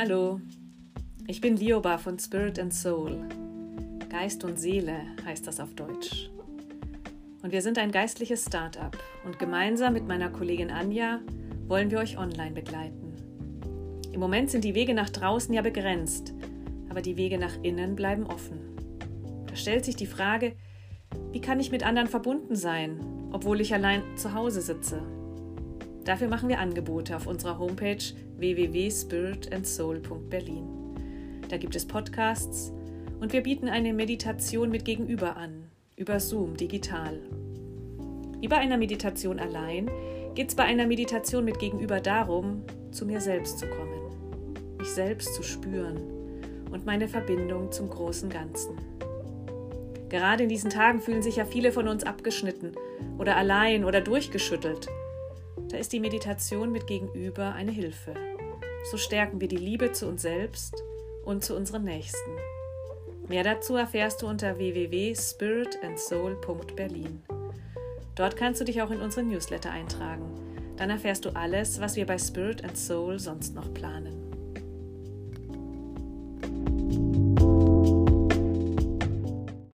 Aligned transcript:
Hallo, 0.00 0.40
ich 1.26 1.40
bin 1.40 1.56
Lioba 1.56 1.98
von 1.98 2.20
Spirit 2.20 2.60
and 2.60 2.72
Soul. 2.72 3.18
Geist 4.08 4.44
und 4.44 4.56
Seele 4.56 5.00
heißt 5.24 5.44
das 5.44 5.58
auf 5.58 5.74
Deutsch. 5.74 6.30
Und 7.42 7.50
wir 7.50 7.62
sind 7.62 7.78
ein 7.78 7.90
geistliches 7.90 8.44
Start-up 8.44 8.96
und 9.24 9.40
gemeinsam 9.40 9.94
mit 9.94 10.06
meiner 10.06 10.30
Kollegin 10.30 10.70
Anja 10.70 11.18
wollen 11.66 11.90
wir 11.90 11.98
euch 11.98 12.16
online 12.16 12.52
begleiten. 12.52 13.12
Im 14.12 14.20
Moment 14.20 14.52
sind 14.52 14.62
die 14.62 14.76
Wege 14.76 14.94
nach 14.94 15.10
draußen 15.10 15.52
ja 15.52 15.62
begrenzt, 15.62 16.32
aber 16.90 17.02
die 17.02 17.16
Wege 17.16 17.36
nach 17.36 17.60
innen 17.64 17.96
bleiben 17.96 18.24
offen. 18.24 18.60
Da 19.48 19.56
stellt 19.56 19.84
sich 19.84 19.96
die 19.96 20.06
Frage, 20.06 20.54
wie 21.32 21.40
kann 21.40 21.58
ich 21.58 21.72
mit 21.72 21.82
anderen 21.82 22.06
verbunden 22.06 22.54
sein, 22.54 23.00
obwohl 23.32 23.60
ich 23.60 23.74
allein 23.74 24.04
zu 24.16 24.32
Hause 24.32 24.60
sitze? 24.60 25.02
Dafür 26.08 26.26
machen 26.28 26.48
wir 26.48 26.58
Angebote 26.58 27.14
auf 27.14 27.26
unserer 27.26 27.58
Homepage 27.58 28.02
www.spiritandsoul.berlin. 28.38 30.64
Da 31.50 31.58
gibt 31.58 31.76
es 31.76 31.86
Podcasts 31.86 32.72
und 33.20 33.34
wir 33.34 33.42
bieten 33.42 33.68
eine 33.68 33.92
Meditation 33.92 34.70
mit 34.70 34.86
Gegenüber 34.86 35.36
an, 35.36 35.64
über 35.96 36.18
Zoom 36.18 36.56
digital. 36.56 37.20
Wie 38.40 38.48
bei 38.48 38.56
einer 38.56 38.78
Meditation 38.78 39.38
allein 39.38 39.90
geht 40.34 40.48
es 40.48 40.54
bei 40.54 40.64
einer 40.64 40.86
Meditation 40.86 41.44
mit 41.44 41.58
Gegenüber 41.58 42.00
darum, 42.00 42.62
zu 42.90 43.04
mir 43.04 43.20
selbst 43.20 43.58
zu 43.58 43.66
kommen, 43.66 44.00
mich 44.78 44.88
selbst 44.88 45.34
zu 45.34 45.42
spüren 45.42 46.00
und 46.70 46.86
meine 46.86 47.08
Verbindung 47.08 47.70
zum 47.70 47.90
großen 47.90 48.30
Ganzen. 48.30 48.78
Gerade 50.08 50.44
in 50.44 50.48
diesen 50.48 50.70
Tagen 50.70 51.02
fühlen 51.02 51.20
sich 51.20 51.36
ja 51.36 51.44
viele 51.44 51.70
von 51.70 51.86
uns 51.86 52.04
abgeschnitten 52.04 52.72
oder 53.18 53.36
allein 53.36 53.84
oder 53.84 54.00
durchgeschüttelt 54.00 54.88
da 55.68 55.76
ist 55.76 55.92
die 55.92 56.00
Meditation 56.00 56.72
mit 56.72 56.86
Gegenüber 56.86 57.52
eine 57.54 57.72
Hilfe. 57.72 58.14
So 58.90 58.96
stärken 58.96 59.38
wir 59.40 59.48
die 59.48 59.56
Liebe 59.56 59.92
zu 59.92 60.06
uns 60.06 60.22
selbst 60.22 60.82
und 61.24 61.44
zu 61.44 61.56
unseren 61.56 61.84
Nächsten. 61.84 62.30
Mehr 63.28 63.44
dazu 63.44 63.76
erfährst 63.76 64.22
du 64.22 64.26
unter 64.26 64.58
www.spiritandsoul.berlin. 64.58 67.22
Dort 68.14 68.36
kannst 68.36 68.60
du 68.60 68.64
dich 68.64 68.82
auch 68.82 68.90
in 68.90 69.00
unseren 69.00 69.28
Newsletter 69.28 69.70
eintragen. 69.70 70.34
Dann 70.76 70.90
erfährst 70.90 71.24
du 71.24 71.30
alles, 71.30 71.80
was 71.80 71.96
wir 71.96 72.06
bei 72.06 72.18
Spirit 72.18 72.62
and 72.64 72.78
Soul 72.78 73.18
sonst 73.18 73.54
noch 73.54 73.72
planen. 73.74 74.27